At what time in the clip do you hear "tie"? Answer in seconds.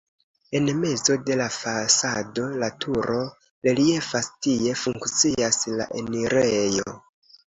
4.47-4.73